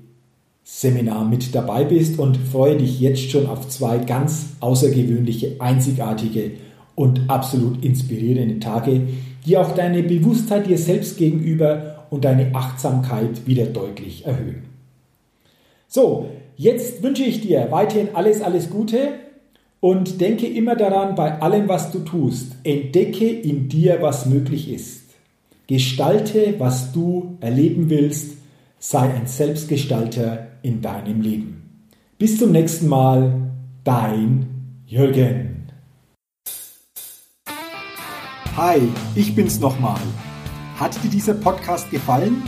Seminar 0.68 1.24
mit 1.24 1.54
dabei 1.54 1.84
bist 1.84 2.18
und 2.18 2.36
freue 2.36 2.76
dich 2.76 2.98
jetzt 2.98 3.30
schon 3.30 3.46
auf 3.46 3.68
zwei 3.68 3.98
ganz 3.98 4.46
außergewöhnliche, 4.58 5.60
einzigartige 5.60 6.54
und 6.96 7.30
absolut 7.30 7.84
inspirierende 7.84 8.58
Tage, 8.58 9.02
die 9.46 9.56
auch 9.56 9.76
deine 9.76 10.02
Bewusstheit 10.02 10.66
dir 10.66 10.76
selbst 10.76 11.18
gegenüber 11.18 12.08
und 12.10 12.24
deine 12.24 12.52
Achtsamkeit 12.52 13.46
wieder 13.46 13.66
deutlich 13.66 14.26
erhöhen. 14.26 14.64
So, 15.86 16.30
jetzt 16.56 17.00
wünsche 17.00 17.22
ich 17.22 17.42
dir 17.42 17.68
weiterhin 17.70 18.08
alles, 18.14 18.42
alles 18.42 18.68
Gute 18.68 19.10
und 19.78 20.20
denke 20.20 20.48
immer 20.48 20.74
daran, 20.74 21.14
bei 21.14 21.40
allem, 21.40 21.68
was 21.68 21.92
du 21.92 22.00
tust, 22.00 22.56
entdecke 22.64 23.28
in 23.30 23.68
dir, 23.68 23.98
was 24.02 24.26
möglich 24.26 24.68
ist. 24.68 25.02
Gestalte, 25.68 26.54
was 26.58 26.90
du 26.90 27.36
erleben 27.40 27.88
willst. 27.88 28.38
Sei 28.80 29.14
ein 29.14 29.28
Selbstgestalter 29.28 30.48
in 30.62 30.82
deinem 30.82 31.20
Leben. 31.20 31.90
Bis 32.18 32.38
zum 32.38 32.52
nächsten 32.52 32.88
Mal, 32.88 33.50
dein 33.84 34.82
Jürgen. 34.86 35.68
Hi, 38.56 38.80
ich 39.14 39.34
bin's 39.34 39.60
nochmal. 39.60 40.00
Hat 40.76 41.02
dir 41.04 41.10
dieser 41.10 41.34
Podcast 41.34 41.90
gefallen? 41.90 42.42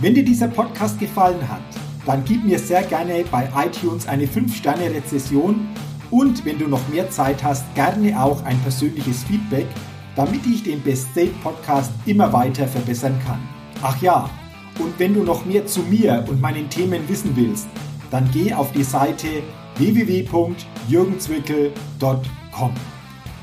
Wenn 0.00 0.14
dir 0.14 0.24
dieser 0.24 0.48
Podcast 0.48 0.98
gefallen 0.98 1.46
hat, 1.48 1.62
dann 2.06 2.24
gib 2.24 2.44
mir 2.44 2.58
sehr 2.58 2.82
gerne 2.82 3.24
bei 3.30 3.48
iTunes 3.56 4.06
eine 4.06 4.26
5-Sterne-Rezession 4.26 5.68
und 6.10 6.44
wenn 6.44 6.58
du 6.58 6.68
noch 6.68 6.88
mehr 6.88 7.10
Zeit 7.10 7.42
hast, 7.42 7.64
gerne 7.74 8.18
auch 8.20 8.42
ein 8.44 8.58
persönliches 8.60 9.24
Feedback, 9.24 9.66
damit 10.14 10.46
ich 10.46 10.62
den 10.62 10.80
Best 10.82 11.10
State 11.10 11.34
Podcast 11.42 11.90
immer 12.06 12.32
weiter 12.32 12.66
verbessern 12.66 13.18
kann. 13.26 13.40
Ach 13.82 14.00
ja, 14.00 14.30
und 14.78 14.98
wenn 14.98 15.14
du 15.14 15.22
noch 15.22 15.44
mehr 15.44 15.66
zu 15.66 15.80
mir 15.80 16.24
und 16.28 16.40
meinen 16.40 16.70
Themen 16.70 17.08
wissen 17.08 17.32
willst, 17.34 17.66
dann 18.10 18.30
geh 18.32 18.52
auf 18.52 18.72
die 18.72 18.82
Seite 18.84 19.42
www.jürgenzwickel.com. 19.76 22.72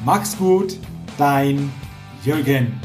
Mach's 0.05 0.37
gut, 0.37 0.77
dein 1.17 1.71
Jürgen. 2.23 2.79